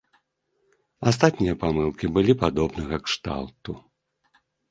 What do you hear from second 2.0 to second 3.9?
былі падобнага кшталту.